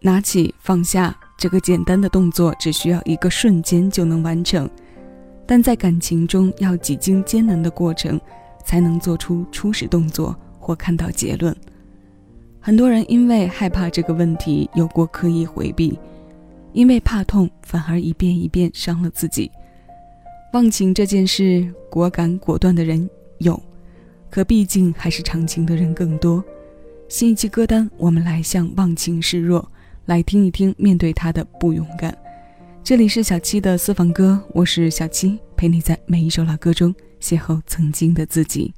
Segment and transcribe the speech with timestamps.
[0.00, 4.68] 拿起放下这个简单的动作，只需要一个瞬间就能完成，
[5.46, 8.20] 但在感情中要几经艰难的过程，
[8.64, 11.54] 才能做出初始动作或看到结论。
[12.60, 15.98] 很多人因为害怕这个问题，有过刻意回避，
[16.72, 19.50] 因为怕痛，反而一遍一遍伤了自己。
[20.52, 23.08] 忘情这件事，果敢果断的人
[23.38, 23.60] 有，
[24.30, 26.42] 可毕竟还是长情的人更多。
[27.08, 29.70] 新一期歌单，我们来向忘情示弱，
[30.08, 32.16] 来听一听面对他的不勇敢。
[32.82, 38.72] 这里是小七的私房歌，我是小七，陪你在每一首老歌中邂逅曾经的自己。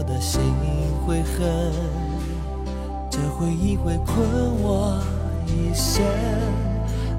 [0.00, 0.40] 我的心
[1.06, 1.70] 会恨，
[3.10, 4.16] 这回忆会困
[4.62, 4.98] 我
[5.46, 6.02] 一生。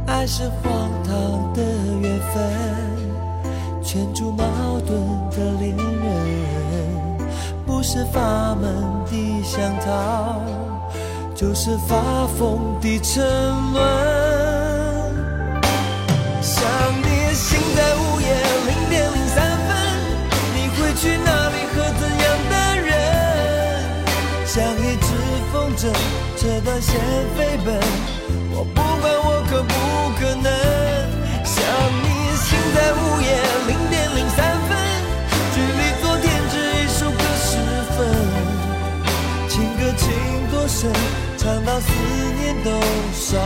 [0.08, 1.14] 爱是荒唐
[1.54, 1.62] 的
[2.02, 4.44] 缘分，圈住矛
[4.80, 7.30] 盾的恋人，
[7.68, 8.74] 不是法门
[9.06, 10.42] 的想逃，
[11.36, 13.24] 就是发疯的沉
[13.74, 13.84] 沦。
[16.42, 16.64] 想
[17.04, 18.11] 你，心在无
[25.82, 26.94] 这段线
[27.36, 27.74] 飞奔，
[28.52, 29.74] 我不管我可不
[30.20, 30.46] 可能
[31.44, 31.58] 想
[32.04, 32.06] 你，
[32.38, 33.26] 心在午夜
[33.66, 34.38] 零点零三
[34.70, 34.78] 分，
[35.56, 37.58] 距离昨天只一首歌十
[37.98, 37.98] 分，
[39.50, 40.06] 情歌情
[40.52, 40.94] 多深，
[41.36, 41.90] 唱到思
[42.38, 42.70] 念都
[43.12, 43.42] 伤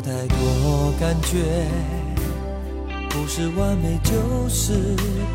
[0.00, 1.66] 太多感觉
[3.10, 4.72] 不是完美就是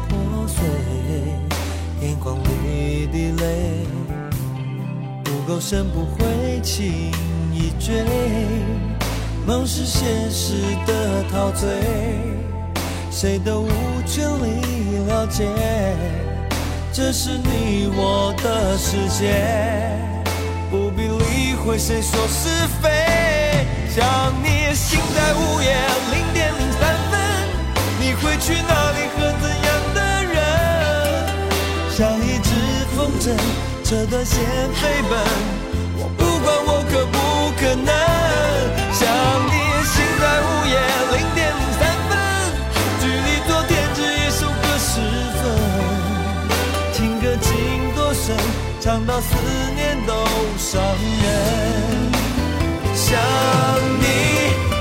[0.10, 0.64] 破碎，
[2.02, 3.86] 眼眶里的泪
[5.24, 7.12] 不够深不会轻
[7.54, 8.04] 易追，
[9.46, 10.56] 梦是现实
[10.88, 11.70] 的陶醉，
[13.12, 13.70] 谁都无
[14.08, 15.46] 权利了解，
[16.92, 19.36] 这是你我的世界，
[20.72, 22.50] 不必理会谁说是
[22.82, 23.05] 非，
[23.96, 24.04] 想
[24.44, 24.76] 你。
[24.76, 25.74] 心在午夜
[26.12, 27.18] 零点零三分，
[27.98, 30.00] 你会去哪里和怎样的
[30.34, 30.36] 人？
[31.96, 32.52] 像一只
[32.94, 33.32] 风筝，
[33.86, 35.18] 这段线飞奔，
[35.96, 37.18] 我不管我可不
[37.58, 37.90] 可能。
[38.92, 39.08] 想
[39.48, 39.54] 你，
[39.88, 40.76] 心在午夜
[41.16, 42.12] 零点零三分，
[43.00, 45.00] 距离昨天只一首歌十
[45.40, 45.42] 分，
[46.92, 47.50] 情歌情
[47.96, 48.36] 多深，
[48.82, 49.38] 唱到思
[49.74, 50.14] 念都
[50.58, 52.15] 伤人。
[53.06, 53.14] 想
[54.02, 54.04] 你。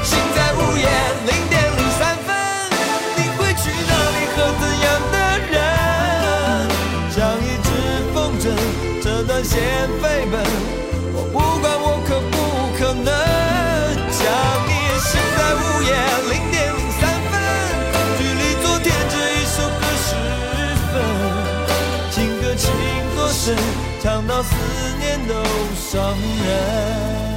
[0.03, 0.89] 心在午夜
[1.29, 2.33] 零点零三分，
[3.17, 5.17] 你会去哪里和怎样的
[5.53, 5.55] 人？
[7.13, 7.69] 像一只
[8.15, 8.43] 风筝，
[9.03, 9.61] 折断线
[10.01, 10.41] 飞奔，
[11.13, 12.35] 我不管我可不
[12.79, 13.13] 可能。
[14.11, 14.25] 想
[14.69, 14.73] 你，
[15.05, 15.93] 心在午夜
[16.33, 17.33] 零点零三分，
[18.17, 20.09] 距离昨天只一首歌十
[20.89, 20.93] 分，
[22.11, 22.73] 情歌情
[23.17, 23.55] 多深，
[24.03, 24.49] 唱到思
[24.99, 25.35] 念都
[25.77, 27.34] 伤人。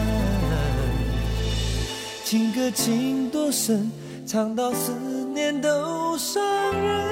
[2.30, 3.90] 情歌情多深，
[4.26, 4.92] 唱到思
[5.34, 6.44] 念都伤
[6.74, 7.08] 人。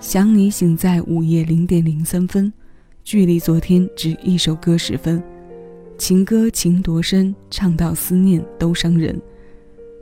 [0.00, 2.50] 想你醒在午夜零点零三分，
[3.04, 5.22] 距离昨天只一首歌十分。
[5.98, 9.20] 情歌情多深，唱到思念都伤人。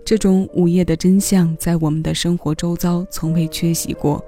[0.04, 4.22] 这种午夜的真相，在我们的生活周遭从未缺席过。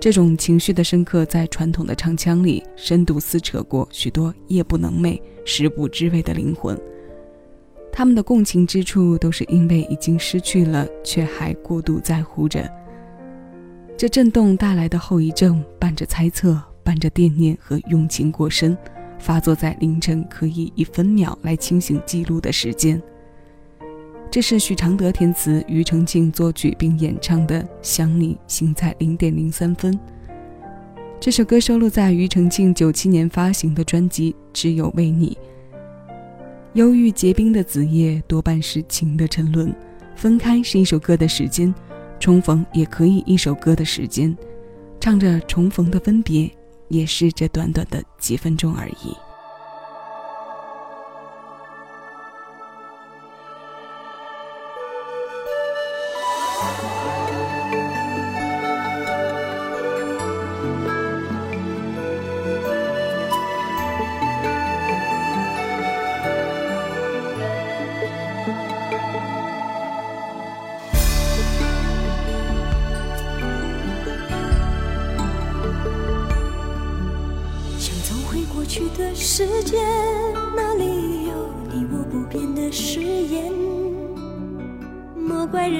[0.00, 6.76] 这种情绪的深刻，在传统的唱腔里深度撕扯过许多夜不能寐、食不知味的灵魂。
[7.92, 12.66] 他们的共情之处，都是因为已经失去了，却还过度在乎着。
[13.98, 18.76] 这震动带来的后遗症，伴着猜测，伴着惦念和用情过深。
[19.22, 23.00] 发作在凌晨，可以以分秒来清醒记录的时间。
[24.28, 29.96] 这是许常德填词，庾澄庆作曲并演唱的《想你》，醒在零点零三分。
[31.20, 35.38] 这首歌收录在庾澄庆九七年发行的专辑《只有为你》。
[36.72, 39.72] 忧郁结冰的子夜，多半是情的沉沦。
[40.16, 41.72] 分开是一首歌的时间，
[42.18, 44.36] 重逢也可以一首歌的时间。
[44.98, 46.50] 唱着重逢的分别，
[46.92, 49.16] 也是这短短的几分钟而已。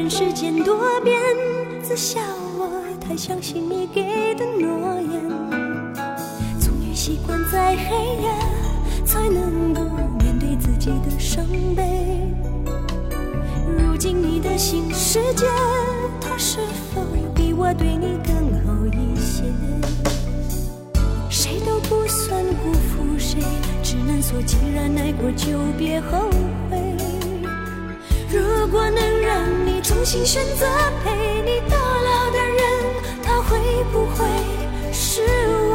[0.02, 1.16] 莫怪人世间多变，
[1.80, 2.18] 自笑
[2.58, 5.30] 我太相信你给的诺言。
[6.60, 9.80] 终于习惯在黑夜，才能够
[10.18, 11.46] 面对自己的伤
[11.76, 12.18] 悲。
[13.78, 15.46] 如今你的新世界，
[16.20, 16.58] 它是
[16.92, 17.00] 否
[17.32, 18.34] 比我对你更
[18.66, 19.44] 好一些？
[21.30, 23.38] 谁都不算辜负谁，
[23.84, 26.28] 只能说既然爱过就别后
[26.68, 26.91] 悔。
[28.62, 30.64] 如果能让你重新选择
[31.02, 31.10] 陪
[31.42, 32.62] 你到老的人，
[33.20, 33.58] 他会
[33.92, 34.24] 不会
[34.92, 35.20] 是
[35.68, 35.74] 我？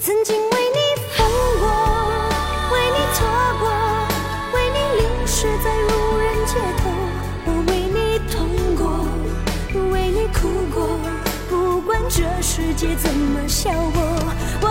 [0.00, 0.78] 曾经为你
[1.14, 1.18] 疯
[1.60, 1.68] 过，
[2.72, 3.28] 为你错
[3.60, 3.68] 过，
[4.54, 6.82] 为你淋湿在无人街头，
[7.44, 7.98] 我为你
[8.32, 8.34] 痛
[8.74, 8.82] 过，
[9.92, 10.78] 为你哭过，
[11.50, 13.98] 不管这世界怎么笑我，
[14.62, 14.66] 我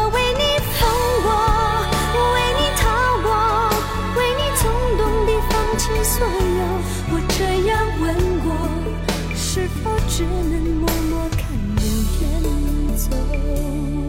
[10.19, 14.08] 只能默默看你远走？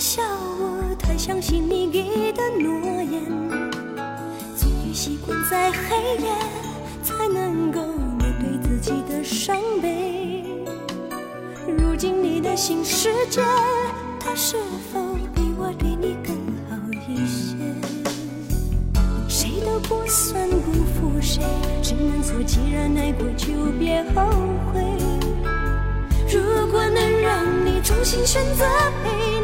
[0.00, 0.22] 笑
[0.58, 3.22] 我太相信你给的诺言。
[4.56, 5.94] 终于习惯在黑
[6.24, 6.32] 夜，
[7.02, 7.82] 才能够
[8.18, 10.42] 面对自己的伤悲。
[11.66, 13.42] 如今你的新世界，
[14.18, 14.56] 它是
[14.90, 14.98] 否
[15.34, 16.34] 比我对你更
[16.70, 16.76] 好
[17.06, 17.54] 一些？
[19.28, 21.42] 谁都不算辜负谁，
[21.82, 24.24] 只能说既然爱过就别后
[24.72, 24.80] 悔。
[26.32, 26.40] 如
[26.72, 28.64] 果能让你重新选择
[29.04, 29.39] 陪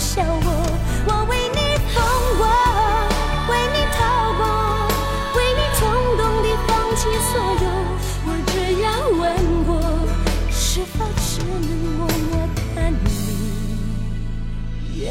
[0.00, 0.48] 笑我，
[1.06, 2.02] 我为你疯
[2.38, 2.42] 过，
[3.50, 3.98] 为你逃
[4.32, 4.42] 过，
[5.36, 5.80] 为你冲
[6.16, 7.66] 动地放弃所有。
[8.24, 8.88] 我这样
[9.20, 9.22] 问
[9.66, 9.70] 过，
[10.50, 11.52] 是否只能
[11.98, 13.06] 默默看你
[14.98, 15.04] 远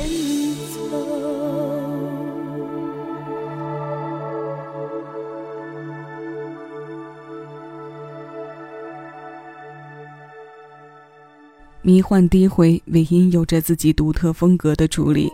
[11.90, 15.28] 迷幻低回尾音有着自己独特风格的处理，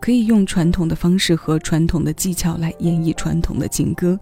[0.00, 4.18] 可以用传统的方式和传统的技巧来演绎传统的情歌。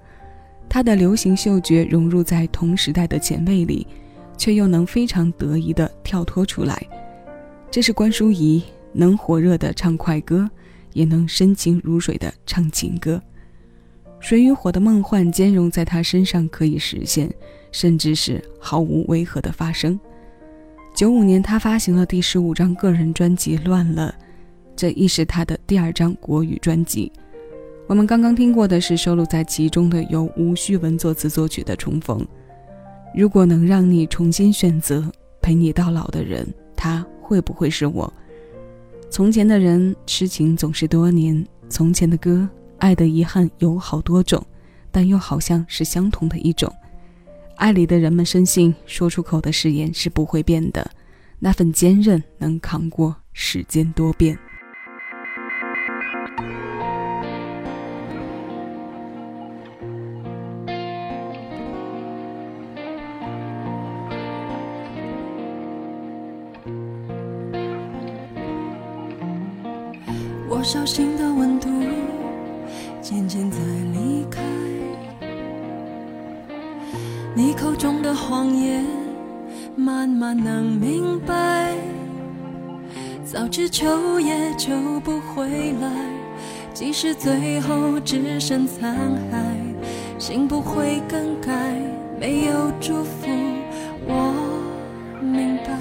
[0.69, 3.87] 他的流行嗅觉融入在同时代的前卫里，
[4.37, 6.77] 却又能非常得意地跳脱出来。
[7.71, 8.61] 这是关淑怡
[8.93, 10.51] 能火热地唱快歌，
[10.93, 13.23] 也能深情如水地唱情歌。
[14.19, 17.33] 水与火的梦幻兼容在他身上可以实现，
[17.71, 19.97] 甚至是毫无违和的发生。
[20.97, 24.15] 九五年，他发行了第十五张个人专辑《乱了》，
[24.75, 27.13] 这亦是他的第二张国语专辑。
[27.87, 32.19] 我们刚刚听过的是收录在其中的由吴旭文作词作曲的《重逢》。
[33.15, 35.05] 如果能让你重新选择
[35.43, 38.11] 陪你到老的人，他会不会是我？
[39.11, 41.47] 从前的人，痴情总是多年。
[41.69, 42.49] 从前的歌。
[42.79, 44.43] 爱的遗憾有好多种，
[44.91, 46.71] 但又好像是相同的一种。
[47.57, 50.89] 爱里的人们深信，说出口的誓言是不会变的，
[51.39, 54.39] 那份坚韧能扛过时间多变。
[70.49, 71.56] 我小心的问
[83.37, 85.91] 早知秋叶就不回来，
[86.73, 88.97] 即使最后只剩残
[89.31, 91.53] 骸，心不会更改，
[92.19, 93.29] 没有祝福，
[94.07, 94.33] 我
[95.21, 95.79] 明白。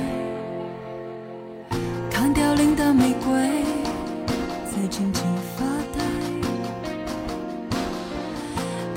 [2.11, 3.63] 看凋零的玫瑰，
[4.65, 5.23] 在静静
[5.55, 6.03] 发呆。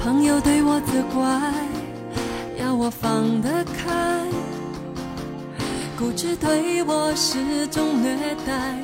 [0.02, 1.52] 朋友对我责怪，
[2.60, 4.17] 要我放得开。
[5.98, 8.78] 固执对我是种虐待，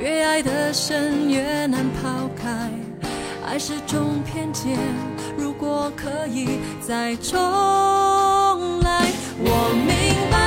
[0.00, 2.70] 越爱的深越难抛开。
[3.46, 4.78] 爱是种偏见，
[5.36, 7.38] 如果可以再重
[8.80, 10.45] 来，我明白。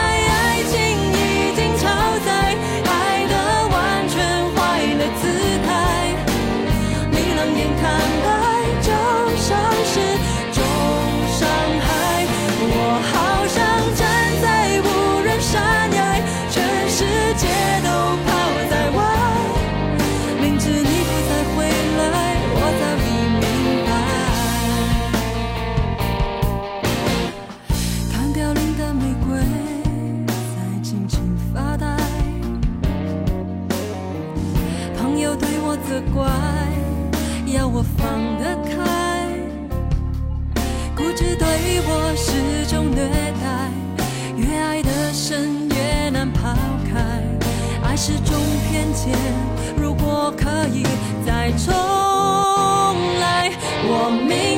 [49.78, 50.84] 如果可以
[51.26, 51.74] 再重
[53.20, 53.52] 来，
[53.84, 54.49] 我明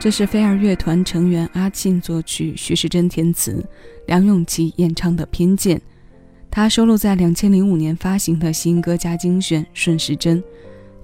[0.00, 3.62] 这是飞儿乐团成员阿庆作曲，徐世珍填词，
[4.06, 5.76] 梁咏琪演唱的《偏见》。
[6.50, 10.42] 他收录在两千零五年发行的新歌加精选《顺时针》，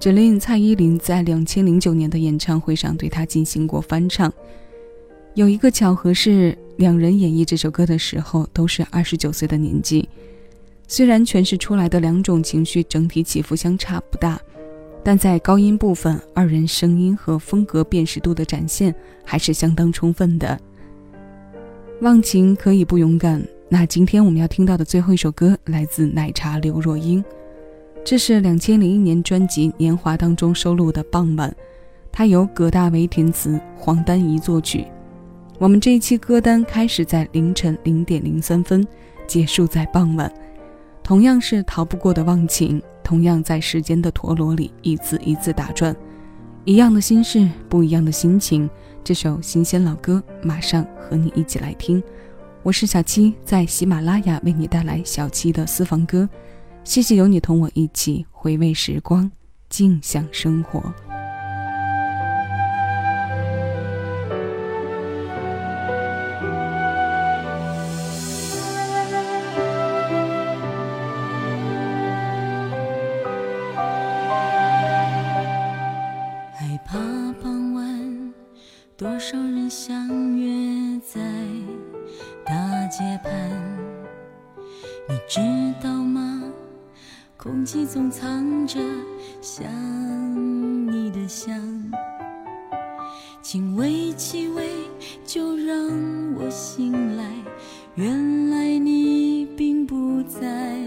[0.00, 4.32] 只令蔡依林在两千零九年的演唱会上对他进行过翻唱。
[5.34, 10.08] 有一个巧合是，两人演绎这首歌的时候都是二十九岁的年纪。
[10.88, 14.40] 虽然诠释出来的两种情绪整体起伏相差不大。
[15.06, 18.92] 但在高音部分，二人声音和风格辨识度的展现
[19.24, 20.58] 还是相当充分的。
[22.00, 23.40] 忘情可以不勇敢。
[23.68, 27.24] 那今天我们要听到的最后一首歌来自奶茶刘若英，
[28.04, 31.48] 这是两千零一年专辑《年华》当中收录的《傍晚》，
[32.10, 34.86] 它由葛大为填词，黄丹仪作曲。
[35.60, 38.84] 我们这一期歌单开始在凌晨零点零三分，
[39.28, 40.28] 结束在傍晚，
[41.06, 45.94] 同样是逃不过的忘情，同样在时间的陀螺里一字一字打转，
[46.64, 48.68] 一样的心事，不一样的心情。
[49.04, 52.02] 这首新鲜老歌，马上和你一起来听。
[52.64, 56.28] 我是小七，在喜马拉雅为你带来小七的私房歌。
[56.82, 59.30] 谢谢有你同我一起回味时光，
[59.68, 60.92] 静享生活。
[82.96, 83.30] 街畔，
[85.06, 85.38] 你知
[85.82, 86.42] 道吗？
[87.36, 88.80] 空气中藏着
[89.42, 89.66] 想
[90.90, 91.60] 你的香，
[93.42, 94.70] 轻微气味
[95.26, 95.76] 就让
[96.36, 97.24] 我醒来。
[97.96, 100.78] 原来你并不在，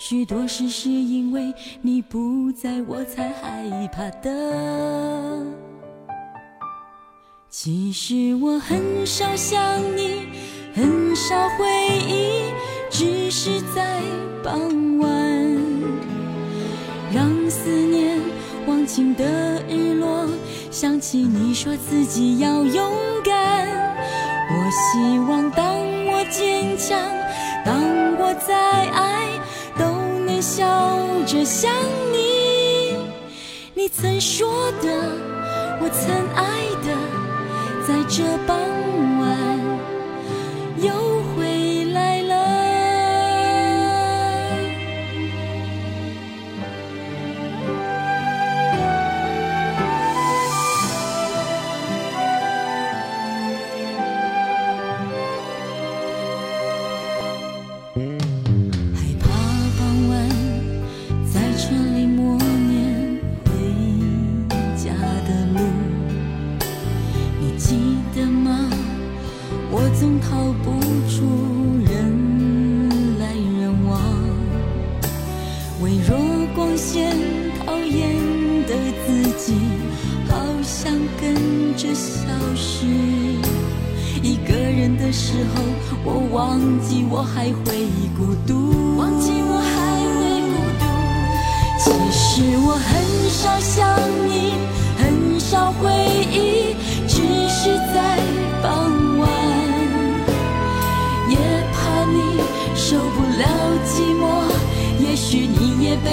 [0.00, 5.46] 许多事是因为你不在我才害怕的。
[7.48, 9.56] 其实我很少想
[9.96, 10.26] 你。
[10.76, 11.66] 很少回
[12.06, 12.52] 忆，
[12.90, 13.98] 只是在
[14.44, 15.08] 傍晚，
[17.10, 18.20] 让思念
[18.66, 19.24] 忘情的
[19.66, 20.28] 日落，
[20.70, 22.92] 想起你说自己要勇
[23.24, 23.66] 敢。
[24.50, 25.66] 我希望当
[26.08, 27.00] 我坚强，
[27.64, 27.74] 当
[28.18, 28.54] 我再
[28.90, 29.28] 爱，
[29.78, 29.86] 都
[30.26, 30.66] 能笑
[31.24, 31.72] 着想
[32.12, 32.98] 你。
[33.72, 34.88] 你曾说的，
[35.80, 36.92] 我曾爱的，
[37.88, 38.58] 在这傍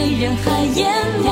[0.05, 1.22] 人海淹没。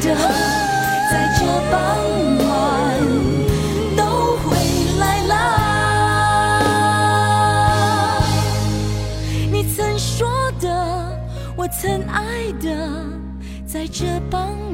[0.00, 0.14] 的，
[1.10, 1.76] 在这傍
[2.38, 2.48] 晚
[3.96, 4.02] 都
[4.38, 4.48] 回
[4.98, 5.32] 来了。
[9.52, 10.26] 你曾说
[10.58, 10.66] 的，
[11.54, 12.66] 我曾爱的，
[13.66, 14.69] 在这傍晚。